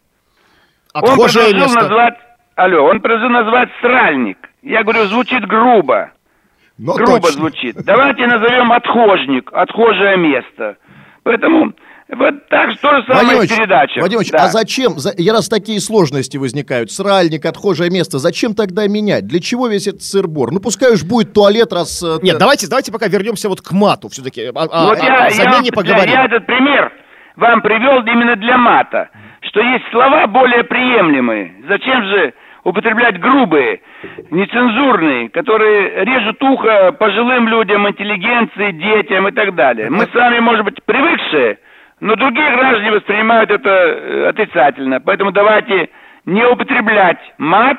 [0.95, 1.83] он Отхожее предложил место.
[1.83, 2.19] назвать,
[2.57, 4.39] алло, он предложил назвать сральник.
[4.63, 6.13] Я говорю, звучит грубо.
[6.79, 7.33] Ну, грубо точно.
[7.41, 7.77] звучит.
[7.85, 10.77] Давайте назовем отхожник, отхожее место.
[11.23, 11.73] Поэтому
[12.09, 13.97] вот так же то же самое Владимир в Ильич, передачах.
[13.99, 14.45] Владимир Ильич, Да.
[14.45, 19.27] а зачем, за- и раз такие сложности возникают, сральник, отхожее место, зачем тогда менять?
[19.27, 20.51] Для чего весь этот сырбор?
[20.53, 22.03] Ну, пускай уж будет туалет, раз...
[22.03, 24.47] э, Нет, давайте, давайте пока вернемся вот к мату все-таки.
[24.47, 26.13] О, о- Вот о- я, о я, замене вам- поговорим.
[26.15, 26.93] я этот пример
[27.37, 29.09] вам привел именно для мата,
[29.43, 31.55] что есть слова более приемлемые.
[31.69, 33.81] Зачем же употреблять грубые,
[34.31, 39.91] нецензурные, которые режут ухо пожилым людям, интеллигенции, детям и так далее.
[39.91, 41.59] Мы сами, может быть, привыкшие,
[42.01, 45.01] но другие граждане воспринимают это э, отрицательно.
[45.01, 45.89] Поэтому давайте
[46.25, 47.79] не употреблять мат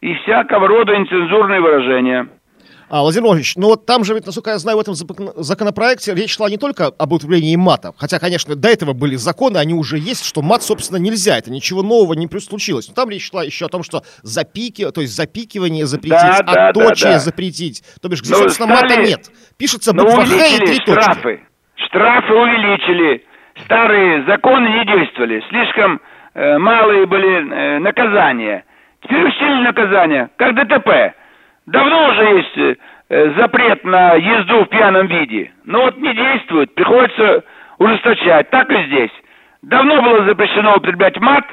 [0.00, 2.28] и всякого рода нецензурные выражения.
[2.94, 6.14] А, Владимир Владимирович, ну вот там же, ведь, насколько я знаю, в этом закон- законопроекте
[6.14, 9.98] речь шла не только об употреблении мата, хотя, конечно, до этого были законы, они уже
[9.98, 12.86] есть, что мат, собственно, нельзя, это ничего нового не случилось.
[12.86, 16.68] Но там речь шла еще о том, что запики, то есть запикивание запретить, Да, да,
[16.68, 17.18] отточие да, да.
[17.18, 19.22] запретить, то бишь, где, Ну, собственно, стали- мата нет.
[19.58, 20.82] Пишется буква Х и три точки.
[20.92, 21.40] штрафы.
[21.88, 23.24] Штрафы увеличили.
[23.64, 25.42] Старые законы не действовали.
[25.48, 26.00] Слишком
[26.34, 28.64] э, малые были э, наказания.
[29.02, 31.16] Теперь усилили наказания, как ДТП.
[31.66, 32.76] Давно уже есть э,
[33.08, 35.50] э, запрет на езду в пьяном виде.
[35.64, 36.74] Но вот не действует.
[36.74, 37.44] Приходится
[37.78, 38.50] ужесточать.
[38.50, 39.10] Так и здесь.
[39.62, 41.44] Давно было запрещено употреблять мат,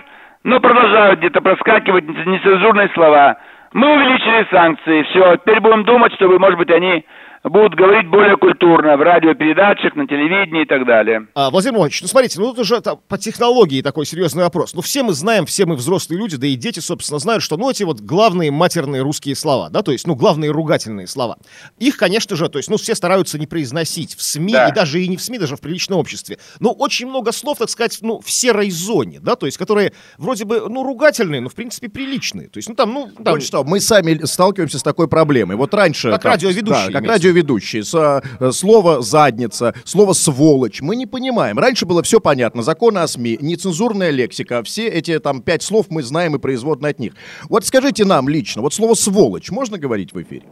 [0.43, 3.37] но продолжают где-то проскакивать нецензурные слова.
[3.73, 5.03] Мы увеличили санкции.
[5.03, 7.05] Все, теперь будем думать, чтобы, может быть, они
[7.43, 11.27] будут говорить более культурно в радиопередачах, на телевидении и так далее.
[11.33, 14.73] А, Владимир Владимирович, ну смотрите, ну тут уже это по технологии такой серьезный вопрос.
[14.73, 17.69] Ну все мы знаем, все мы взрослые люди, да и дети, собственно, знают, что ну
[17.69, 21.37] эти вот главные матерные русские слова, да, то есть, ну главные ругательные слова.
[21.79, 24.69] Их, конечно же, то есть, ну все стараются не произносить в СМИ, Да.
[24.69, 26.37] и даже и не в СМИ, даже в приличном обществе.
[26.59, 30.45] Но очень много слов, так сказать, ну в серой зоне, да, то есть, которые вроде
[30.45, 32.49] бы, ну ругательные, но в принципе приличные.
[32.49, 33.09] То есть, ну там, ну...
[33.23, 35.55] Там, Вот что, мы сами сталкиваемся с такой проблемой.
[35.55, 36.11] Вот раньше...
[36.11, 37.83] Как радиоведущие, Да, как в радиоведущие.
[37.83, 40.81] С, э, слово «задница», слово «сволочь».
[40.81, 41.57] Мы не понимаем.
[41.57, 42.61] Раньше было все понятно.
[42.61, 44.63] Законы о СМИ, нецензурная лексика.
[44.63, 47.13] Все эти там пять слов мы знаем и производны от них.
[47.49, 50.43] Вот скажите нам лично, вот слово «сволочь» можно говорить в эфире?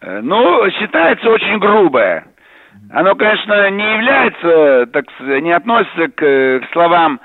[0.00, 2.26] Э, Ну, считается очень грубое.
[2.92, 7.18] Оно, конечно, не является, так не относится к, э, к словам,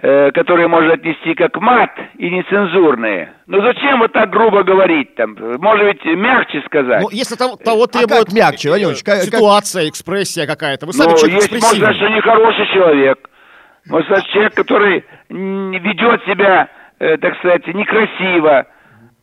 [0.00, 3.32] э, которые можно отнести как мат и нецензурные.
[3.46, 5.36] Но зачем вот так грубо говорить там?
[5.38, 7.02] Может быть, мягче сказать?
[7.02, 10.86] ну, если того, того А требует как мягче, э, Владимир Ильич, как- ситуация, экспрессия какая-то.
[10.86, 13.18] Вы сами Ну, человек есть, сказать, что нехороший человек.
[13.88, 18.66] Можно сказать, человек, который ведет себя, э, так сказать, некрасиво.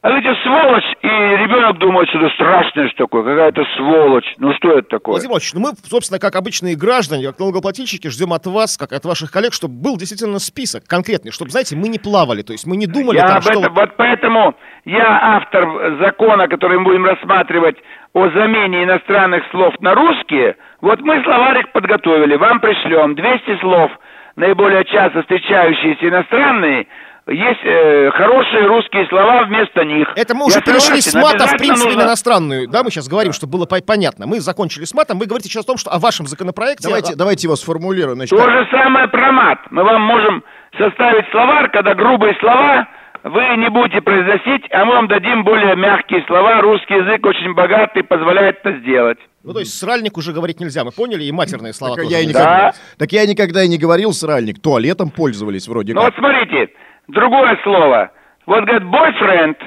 [0.08, 4.36] А говорите, сволочь, и ребенок думает, что это страшное что такое, какая-то сволочь.
[4.38, 5.16] Ну что это такое?
[5.16, 9.04] Владимир Владимирович, ну мы, собственно, как обычные граждане, как налогоплательщики, ждем от вас, как от
[9.04, 12.78] ваших коллег, чтобы был действительно список конкретный, чтобы, знаете, мы не плавали, то есть мы
[12.78, 13.60] не думали Я там, об что...
[13.60, 17.76] этом, вот поэтому я автор закона, который мы будем рассматривать
[18.14, 20.56] о замене иностранных слов на русские.
[20.80, 23.92] Вот мы словарик подготовили, вам пришлем 200 слов,
[24.38, 26.88] наиболее часто встречающиеся иностранные,
[27.28, 30.08] есть э, хорошие русские слова вместо них.
[30.16, 32.68] Это мы Я уже перешли с мата, в принципе, нужно- на иностранную.
[32.70, 34.28] Да, мы сейчас говорим, чтобы было по- понятно.
[34.28, 36.88] Мы закончили с матом, вы говорите сейчас о том, что о вашем законопроекте...
[36.88, 38.18] Давайте, а- давайте его сформулируем.
[38.18, 39.60] Значит, То как- же самое про мат.
[39.72, 40.44] Мы вам можем
[40.78, 42.88] составить словарь, когда грубые слова
[43.24, 46.62] вы не будете произносить, а мы вам дадим более мягкие слова.
[46.62, 49.18] Русский язык очень богатый, позволяет это сделать.
[49.44, 52.24] Ну, то есть сральник уже говорить нельзя, мы поняли, и матерные слова так, тоже я
[52.24, 52.74] никогда, Да.
[52.98, 54.62] так я никогда и не говорил сральник.
[54.62, 56.12] Туалетом пользовались вроде Ну как.
[56.12, 56.70] вот смотрите,
[57.08, 58.12] другое слово.
[58.46, 59.58] Вот говорят, бойфренд.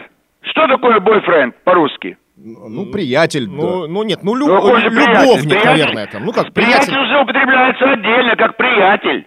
[0.42, 2.16] Что такое бойфренд по-русски?
[2.37, 3.46] Ну, приятель.
[3.48, 3.88] Ну, да.
[3.92, 4.96] ну нет, ну, лю- Ну, приятель?
[4.96, 6.24] любовник, Приятель- наверное, там.
[6.24, 6.98] Ну как, Приятель приятель.
[6.98, 9.26] уже употребляется отдельно, как приятель.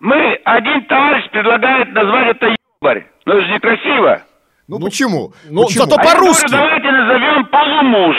[0.00, 3.06] Мы, один товарищ предлагает назвать это ебарь.
[3.26, 4.22] Но это же некрасиво.
[4.68, 5.32] Ну, почему?
[5.50, 5.84] ну, Почему?
[5.84, 6.46] зато А По-русски.
[6.50, 8.16] говорю, давайте назовем полумуж.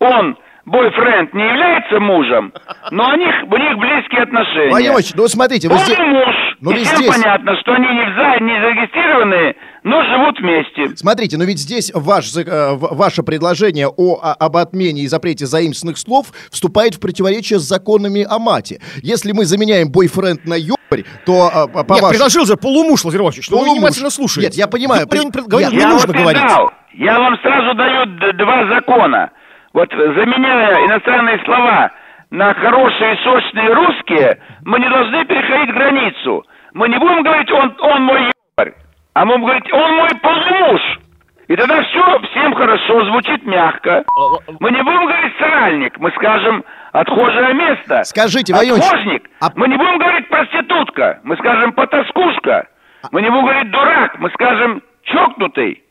[0.00, 0.38] Он,
[0.70, 2.52] бойфренд, не является мужем,
[2.90, 4.70] но у них, у них близкие отношения.
[4.94, 5.96] Ильич, ну смотрите, вы здесь...
[5.96, 6.34] Полумуж.
[6.60, 10.96] Ну, И ведь всем здесь- понятно, что они не, вза- не зарегистрированные, но живут вместе.
[10.96, 12.44] Смотрите, но ведь здесь ваш, э,
[12.76, 18.26] ваше предложение о, о- об отмене и запрете заимственных слов вступает в противоречие с законами
[18.28, 18.80] о мате.
[19.02, 23.24] Если мы заменяем бойфренд на ёбарь, то а, по Нет, вашему- предложил же полумуж, Владимир
[23.24, 23.74] ну вы Полумуж.
[23.78, 24.48] внимательно слушаете.
[24.48, 26.42] Нет, я понимаю, при- при- я- не Я нужно вот говорить.
[26.94, 29.30] я вам сразу даю д- два закона.
[29.72, 31.90] Вот заменяя иностранные слова
[32.30, 36.44] на хорошие сочные русские, мы не должны переходить границу.
[36.74, 38.20] Мы не будем говорить он, он мой
[38.58, 38.74] ебарь,
[39.14, 40.80] а мы будем говорить он мой полумуж.
[41.48, 44.04] И тогда все всем хорошо, звучит мягко.
[44.60, 48.04] Мы не будем говорить сральник, мы скажем отхожее место.
[48.04, 49.28] Скажите, Ильич, Отхожник.
[49.40, 52.68] а- Мы не будем говорить проститутка, мы скажем потаскушка.
[53.10, 55.82] Мы не будем говорить дурак, мы скажем чокнутый.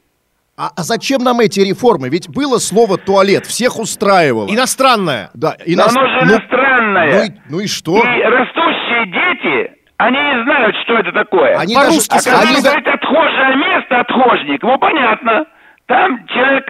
[0.62, 2.10] А, а зачем нам эти реформы?
[2.10, 4.50] Ведь было слово туалет, всех устраивало.
[4.50, 5.30] Иностранное.
[5.34, 7.14] Да, и Но нас- оно же ну, иностранное.
[7.14, 7.96] ну и, ну и что?
[7.98, 11.56] И растущие дети, они не знают, что это такое.
[11.58, 15.46] Они по-русски даже, а когда они говорит отхожее место, отхожник, ему понятно.
[15.86, 16.66] Там человек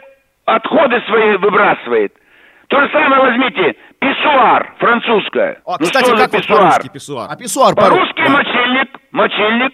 [0.45, 2.13] отходы свои выбрасывает.
[2.67, 5.61] То же самое возьмите, писсуар, французское.
[5.65, 6.59] А, Ну кстати, что за как писсуар?
[6.61, 7.27] по-русски писсуар?
[7.31, 8.29] а писсуар По-русски да.
[8.29, 9.73] мочильник, мочильник.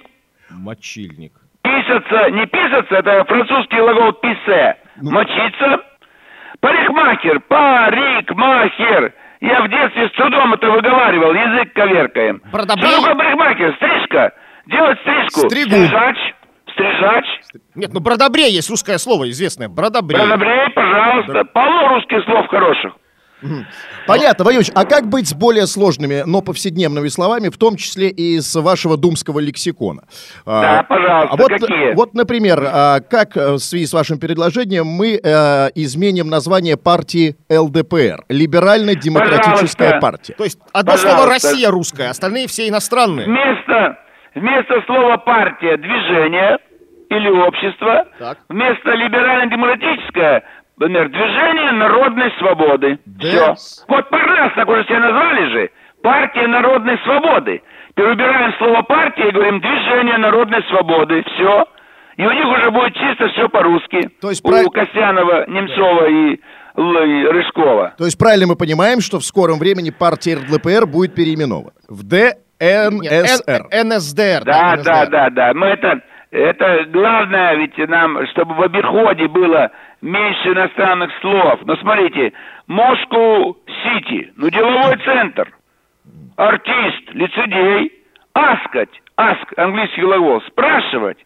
[0.51, 1.33] Мочильник.
[1.65, 4.77] Писаться, не писаться, это французский глагол писсе.
[5.01, 5.11] Ну.
[5.11, 5.81] Мочиться.
[6.59, 9.13] Парикмахер, парикмахер.
[9.41, 12.41] Я в детстве с трудом это выговаривал, язык коверкаем.
[12.51, 12.87] Бродобрей?
[12.87, 13.75] Что такое парикмахер?
[13.75, 14.33] Стрижка.
[14.67, 15.49] Делать стрижку.
[15.49, 15.69] Стригу.
[15.71, 16.17] Стрижач.
[16.71, 17.25] Стрижач.
[17.73, 19.67] Нет, ну бродобрей есть русское слово известное.
[19.67, 20.19] Бродобрей.
[20.19, 21.45] Бродобрей, пожалуйста.
[21.45, 22.93] Полно русских слов хороших.
[24.07, 28.39] Понятно, Ильич, а как быть с более сложными, но повседневными словами, в том числе и
[28.39, 30.03] с вашего думского лексикона?
[30.45, 31.93] Да, А, пожалуйста, а вот, какие?
[31.95, 37.35] Вот, например, а, как э, в связи с вашим предложением мы э, изменим название партии
[37.49, 40.33] ЛДПР, Либерально-демократическая партия.
[40.33, 41.17] То есть одно Пожалуйста.
[41.17, 43.25] слово Россия русская, остальные все иностранные.
[43.27, 43.97] Вместо,
[44.35, 46.57] вместо слова партия движение
[47.09, 48.39] или общество, Так.
[48.49, 50.43] вместо либерально-демократическое,
[50.77, 52.99] например, движение народной свободы.
[53.05, 53.55] Да.
[53.55, 53.83] Все.
[53.87, 55.69] Вот пожалуйста, так уже себя назвали же.
[56.03, 57.61] Партия народной свободы.
[57.95, 61.23] Перебираем слово партия и говорим движение народной свободы.
[61.35, 61.65] Все.
[62.17, 64.09] И у них уже будет чисто все по-русски.
[64.21, 66.39] То есть у прав- Костянова, Немцова и,
[66.77, 67.93] Л- и Рыжкова.
[67.97, 72.37] То есть правильно мы понимаем, что в скором времени партия ЛДПР будет переименована в Нет,
[72.59, 73.67] ДНСР.
[73.71, 74.43] Н- НСДР.
[74.45, 75.09] Да, да, НСДР.
[75.11, 75.53] да, да.
[75.53, 76.01] Мы это,
[76.35, 79.71] это главное, ведь нам, чтобы в обиходе было
[80.01, 81.59] меньше иностранных слов.
[81.65, 82.33] Но смотрите,
[82.67, 85.51] Москву-Сити, ну деловой центр,
[86.35, 87.93] артист, лицедей,
[88.33, 91.17] аскать, аск, английский глагол, спрашивать,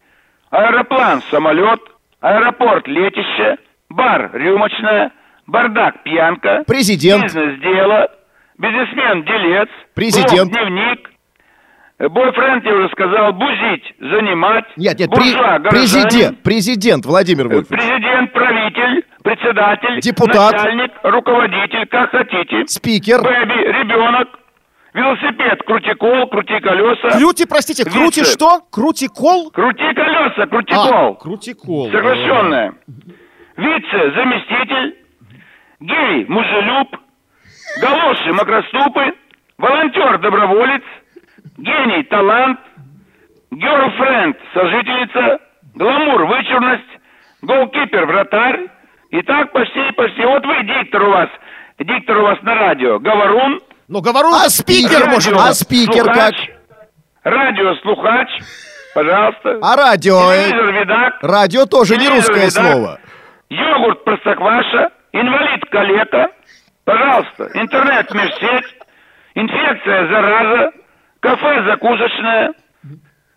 [0.52, 1.82] аэроплан, самолет,
[2.22, 3.58] аэропорт, летище,
[3.90, 5.12] бар, рюмочная,
[5.48, 7.24] бардак, пьянка, Президент.
[7.24, 8.10] бизнес-дело,
[8.58, 10.52] бизнесмен, делец, Президент.
[10.52, 11.10] блог, дневник,
[12.00, 14.64] Бойфренд, я уже сказал, бузить, занимать.
[14.78, 17.68] Нет, нет, при- буржуа, горожанин, президент, президент Владимир Вольфович.
[17.82, 20.54] Президент, правитель, председатель, Депутат.
[20.54, 22.66] начальник, руководитель, как хотите.
[22.68, 23.22] Спикер.
[23.22, 24.30] Бэби, ребенок,
[24.94, 27.18] велосипед, крути кол, крути колеса.
[27.20, 28.32] Крути, простите, крути Вице.
[28.32, 28.62] что?
[28.72, 29.52] Крути кол?
[29.52, 31.16] Крути колеса, крути А, кол.
[31.16, 31.92] крути кол.
[31.92, 32.74] Соглашенное.
[33.58, 34.96] Вице, заместитель,
[35.82, 36.96] гей, мужелюб,
[37.82, 39.14] галоши, макроступы,
[39.58, 40.82] волонтер, доброволец,
[41.64, 42.60] гений, талант,
[43.52, 45.40] герлфренд, сожительница,
[45.76, 46.90] гламур, вычурность,
[47.42, 48.68] голкипер, вратарь.
[49.12, 50.24] И так почти, почти.
[50.24, 51.30] Вот вы диктор у вас,
[51.80, 53.00] диктор у вас на радио.
[53.00, 53.60] Говорун.
[53.88, 55.12] Но говорю, А спикер радио?
[55.14, 55.34] может...
[55.36, 56.36] А спикер как?
[56.36, 56.50] слухач.
[57.24, 58.30] Радио слухач.
[58.94, 59.60] Пожалуйста.
[59.64, 60.32] А радио?
[60.32, 61.14] э, Телевизор видак.
[61.24, 62.52] Радио тоже не русское видак.
[62.52, 63.00] слово.
[63.50, 64.90] Йогурт простокваша.
[65.12, 66.30] Инвалид калека.
[66.86, 67.50] Пожалуйста.
[67.56, 68.76] Интернет межсеть.
[69.34, 70.72] Инфекция зараза.
[71.20, 72.54] Кафе закусочное.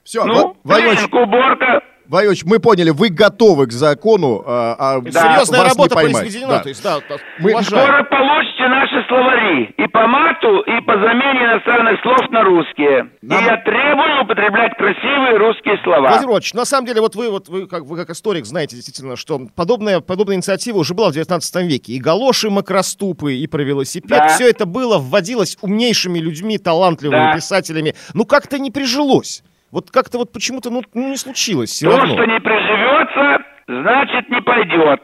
[0.05, 1.83] Все, Ну, тренинг, уборка.
[2.13, 5.11] Владимирович, мы поняли, вы готовы к закону, а, а Да.
[5.33, 6.59] Серьезная работа произведена, Да.
[6.61, 6.99] то есть, да,
[7.39, 7.63] Мы-.
[7.63, 13.09] Скоро получите наши словари и по мату, и по замене иностранных слов на русские.
[13.23, 16.01] Нам- И я требую употреблять красивые русские слова.
[16.09, 19.17] Владимир Иванович, на самом деле, вот вы, вот вы, как, вы как историк знаете действительно,
[19.17, 21.95] что подобная, подобная инициатива уже была в 19 веке.
[21.95, 24.11] И галоши, макроступы, и про велосипед.
[24.11, 24.29] Да.
[24.29, 27.33] Все это было, вводилось умнейшими людьми, талантливыми Да.
[27.37, 27.95] писателями.
[28.13, 29.43] Ну, как-то не прижилось.
[29.73, 32.15] Вот как-то вот почему-то, ну, ну, не случилось все То, равно.
[32.15, 35.01] что не приживется, значит не пойдет.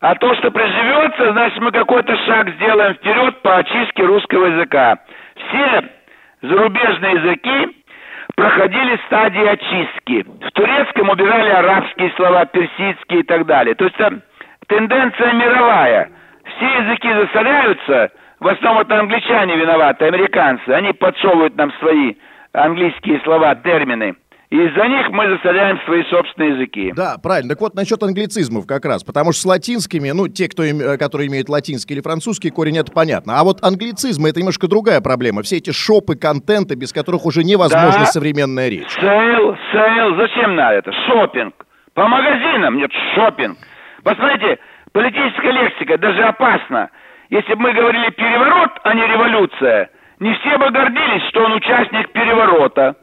[0.00, 4.98] А то, что приживется, значит мы какой-то шаг сделаем вперед по очистке русского языка.
[5.36, 5.84] Все
[6.42, 7.76] зарубежные языки
[8.34, 10.26] проходили стадии очистки.
[10.46, 13.76] В турецком убирали арабские слова, персидские и так далее.
[13.76, 14.20] То есть это
[14.66, 16.10] тенденция мировая.
[16.56, 20.68] Все языки засоряются, в основном это англичане виноваты, американцы.
[20.70, 22.14] Они подсовывают нам свои
[22.52, 24.14] английские слова, термины.
[24.50, 26.92] И из-за них мы засоряем свои собственные языки.
[26.96, 27.50] Да, правильно.
[27.50, 29.04] Так вот, насчет англицизмов как раз.
[29.04, 32.78] Потому что с латинскими, ну, те, кто, им- э, которые имеют латинский или французский корень,
[32.78, 33.38] это понятно.
[33.38, 35.42] А вот англицизмы— это немножко другая проблема.
[35.42, 38.06] Все эти шопы, контенты, без которых уже невозможна Да.
[38.06, 38.88] современная речь.
[38.88, 40.92] Sale, sale, зачем надо это?
[41.06, 41.52] Шопинг.
[41.92, 43.58] По магазинам нет шопинг.
[44.02, 44.58] Посмотрите,
[44.92, 46.88] политическая лексика даже опасна.
[47.28, 52.10] Если бы мы говорили переворот, а не революция, не все бы гордились, что он участник
[52.12, 52.94] переворота.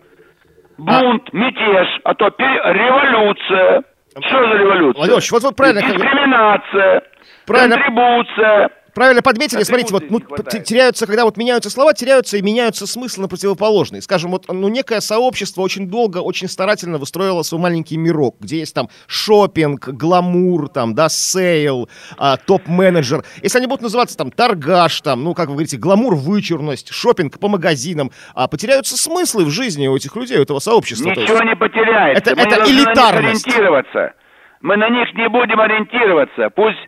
[0.77, 3.83] Бунт, мятеж, а то пере- революция.
[4.21, 4.97] Что за революция?
[4.99, 7.01] Владимир вот вы правильно- Дискриминация,
[7.47, 8.69] Правильно- контрибуция.
[8.95, 13.27] Правильно подметили, смотрите, вот ну, теряются, когда вот меняются слова, теряются и меняются смыслы на
[13.27, 14.01] противоположные.
[14.01, 18.73] Скажем, вот ну, некое сообщество очень долго, очень старательно выстроило свой маленький мирок, где есть
[18.73, 23.25] там шопинг, гламур, там, да, sale, а, топ-менеджер.
[23.43, 27.49] Если они будут называться там торгаш, там, ну, как вы говорите, гламур, вычурность, шопинг по
[27.49, 31.09] магазинам, а, потеряются смыслы в жизни у этих людей, у этого сообщества.
[31.09, 31.43] Ничего есть.
[31.43, 32.31] не потеряется.
[32.31, 33.45] Это- Мы это элитарность.
[33.45, 34.13] ориентироваться.
[34.61, 36.49] Мы на них не будем ориентироваться.
[36.55, 36.79] Пусть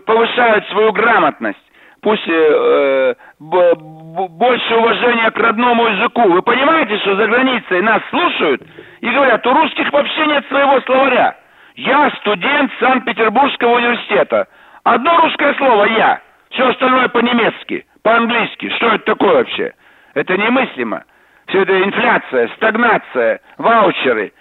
[0.00, 1.58] повышают свою грамотность.
[2.00, 6.22] Пусть э, э, больше уважения к родному языку.
[6.22, 8.62] Вы понимаете, что за границей нас слушают
[9.00, 11.36] и говорят, у русских вообще нет своего словаря.
[11.76, 14.46] Я студент Санкт-Петербургского университета.
[14.84, 16.20] Одно русское слово «я».
[16.50, 18.68] Все остальное по-немецки, по-английски.
[18.76, 19.72] Что это такое вообще?
[20.14, 21.04] Это немыслимо.
[21.48, 24.32] Все это инфляция, стагнация, ваучеры,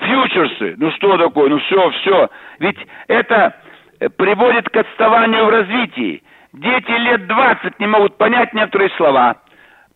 [0.00, 0.74] фьючерсы.
[0.78, 1.48] Ну что такое?
[1.48, 2.30] Ну все, все.
[2.60, 2.78] Ведь
[3.08, 3.54] это
[4.16, 6.22] приводит к отставанию в развитии.
[6.52, 9.36] Дети лет 20 не могут понять некоторые слова.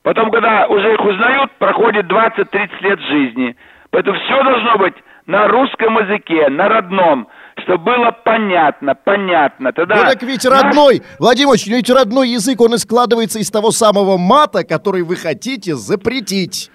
[0.03, 3.57] Потом, когда уже их узнают, проходит 20-30 лет жизни.
[3.91, 4.95] Поэтому все должно быть
[5.27, 7.29] на русском языке, на родном,
[7.63, 9.73] чтобы было понятно, понятно.
[9.73, 13.51] Тогда Ну так ведь наш- родной, Владимир Ильич, ведь родной язык, он и складывается из
[13.51, 16.71] того самого мата, который вы хотите запретить.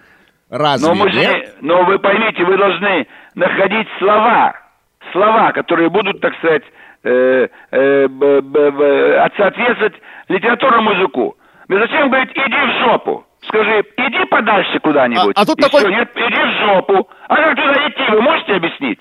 [0.49, 1.55] Разве Но, мы же нет?
[1.61, 4.53] но вы поймите, вы должны находить слова,
[5.11, 6.63] слова, которые будут, так сказать,
[7.05, 9.93] э, э, б- б- б- от- соответствовать
[10.27, 11.35] литературному языку.
[11.67, 13.25] Ну зачем говорить «иди в жопу»?
[13.47, 15.35] Скажи, иди подальше куда-нибудь.
[15.37, 17.07] А- а тут И такой- всё, нет, иди в жопу.
[17.27, 18.99] А как туда идти, вы можете объяснить?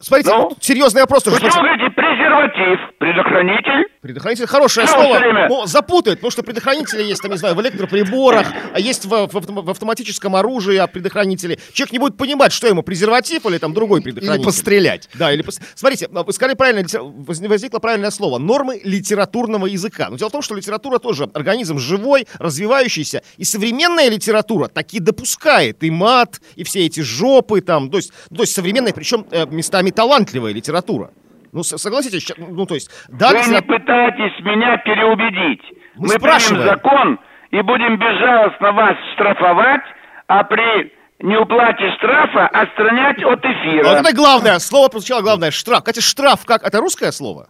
[0.00, 0.50] Смотрите, Ну?
[0.60, 1.24] серьезный вопрос.
[1.24, 1.60] Почему смотрите.
[1.60, 3.86] говорите презерватив, предохранитель?
[4.02, 8.48] Предохранитель хорошее Ну, слово, но запутает, потому что предохранители есть, там, не знаю, в электроприборах,
[8.74, 11.60] а есть в, в в автоматическом оружии а предохранители.
[11.72, 14.40] Человек не будет понимать, что ему, презерватив или там другой предохранитель.
[14.40, 15.08] Или пострелять.
[15.14, 18.38] Да, или пос- Смотрите, а, вы сказали правильно, возникло правильное слово.
[18.38, 20.08] Нормы литературного языка.
[20.10, 25.84] Но дело в том, что литература тоже организм живой, развивающийся, и современная литература таки допускает
[25.84, 29.90] и мат, и все эти жопы там, то есть, то есть современная, причем э, местами
[29.90, 31.12] талантливая литература.
[31.52, 35.62] Ну, согласитесь, ну, то есть, да, Вы не пытайтесь меня переубедить.
[35.96, 36.62] Мы Мы, спрашиваем.
[36.62, 39.82] примем закон и будем безжалостно вас штрафовать,
[40.28, 43.84] а при неуплате штрафа отстранять от эфира.
[43.86, 45.80] Вот это главное, слово прозвучало главное, штраф.
[45.80, 47.48] Кстати, штраф, как, это русское слово?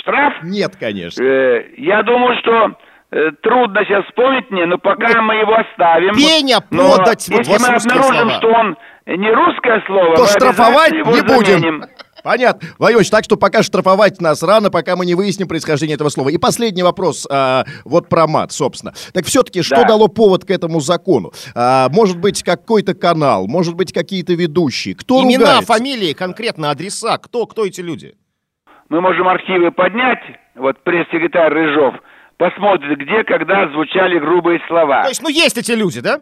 [0.00, 0.34] Штраф?
[0.42, 1.22] Нет, конечно.
[1.22, 2.76] Э, я думаю, что
[3.12, 6.14] э, трудно сейчас вспомнить мне, но пока мы его оставим.
[6.16, 8.30] Пеня Но подать, вот если мы обнаружим, слова.
[8.38, 11.44] что он не русское слово, То штрафовать не будем.
[11.60, 11.84] заменим.
[12.22, 12.68] Понятно.
[12.78, 16.28] Владимир Ильич, так что пока штрафовать нас рано, пока мы не выясним происхождение этого слова.
[16.28, 18.92] И последний вопрос, а, вот про мат, собственно.
[19.12, 19.84] Так все-таки, что Да.
[19.84, 21.32] дало повод к этому закону?
[21.54, 24.94] А, может быть, какой-то канал, может быть, какие-то ведущие.
[24.94, 25.72] Кто Имена, ругается?
[25.72, 28.14] фамилии, конкретно адреса, кто, кто эти люди?
[28.88, 30.20] мы можем архивы поднять,
[30.54, 31.94] вот пресс-секретарь Рыжов
[32.36, 35.02] посмотрит, где, когда звучали грубые слова.
[35.04, 36.20] То есть, ну, есть эти люди, да?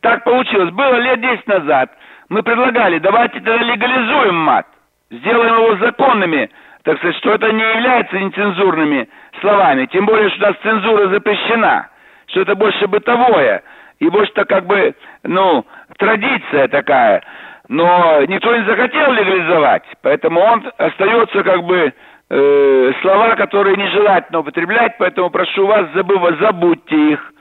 [0.00, 0.72] Так получилось.
[0.72, 1.90] Было лет 10 назад.
[2.28, 4.66] Мы предлагали, давайте тогда легализуем мат.
[5.10, 6.50] Сделаем его законными,
[6.84, 9.08] так сказать, что это не является нецензурными
[9.40, 9.86] словами.
[9.86, 11.88] Тем более, что у нас цензура запрещена.
[12.26, 13.62] Что это больше бытовое.
[14.00, 14.94] И больше-то как бы,
[15.24, 15.64] ну,
[15.96, 17.22] традиция такая.
[17.68, 19.84] Но никто не захотел легализовать.
[20.02, 21.92] Поэтому он остается как бы
[22.30, 24.96] э, слова, которые нежелательно употреблять.
[24.98, 27.32] Поэтому прошу вас, забыв, забудьте их.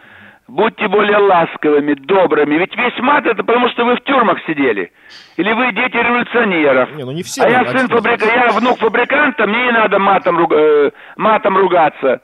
[0.48, 2.56] Будьте более ласковыми, добрыми.
[2.56, 4.92] Ведь весь мат это потому, что вы в тюрьмах сидели.
[5.36, 6.96] Или вы дети революционеров.
[6.96, 7.44] Не, ну не все.
[7.44, 12.22] а я сын фабрика, я внук фабриканта, мне не надо матом, руга- э, матом ругаться.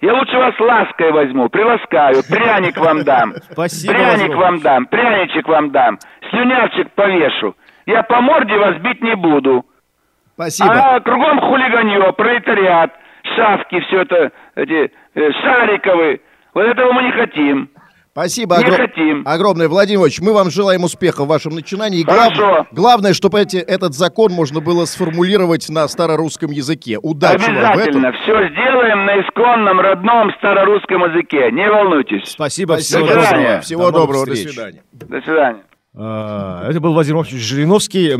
[0.00, 3.34] Я лучше вас лаской возьму, приласкаю, пряник вам дам.
[3.50, 5.98] Спасибо, Пряник вам дам, пряничек вам дам,
[6.30, 7.54] слюнявчик повешу.
[7.84, 9.66] Я по морде вас бить не буду.
[10.34, 10.70] Спасибо.
[10.72, 12.92] А кругом хулиганье, пролетариат,
[13.36, 16.20] шавки, все это, эти э, шариковы.
[16.56, 17.68] Вот этого мы не хотим.
[18.12, 19.22] Спасибо Не огром- хотим.
[19.26, 20.20] огромное, Владимир Ильич.
[20.22, 22.00] Мы вам желаем успеха в вашем начинании.
[22.00, 22.66] И Хорошо.
[22.72, 26.98] главное, чтобы эти, этот закон можно было сформулировать на старорусском языке.
[27.02, 27.72] Удачи вам в этом.
[27.72, 28.12] Обязательно.
[28.22, 31.50] Все сделаем на исконном, родном старорусском языке.
[31.52, 32.26] Не волнуйтесь.
[32.26, 33.60] Спасибо, всего До доброго.
[33.60, 34.24] Всего До доброго.
[34.24, 34.82] До свидания.
[34.92, 35.62] До свидания.
[35.94, 38.16] А, Это был Владимир Владимирович Жириновский.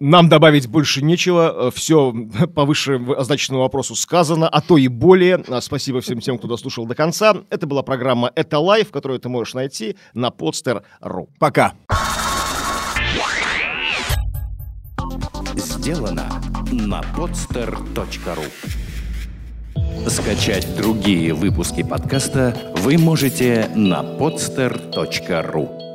[0.00, 1.70] Нам добавить больше нечего.
[1.70, 2.12] Все
[2.54, 5.36] по выше означенному вопросу сказано, а то и более.
[5.48, 7.36] А, Спасибо всем тем, кто дослушал до конца.
[7.50, 11.28] Это была программа «Это лайф», которую ты можешь найти на podster.ru.
[11.38, 11.74] Пока.
[15.56, 16.28] Сделано
[16.72, 18.44] на podster.ru
[20.08, 25.93] Скачать другие выпуски подкаста вы можете на podster.ru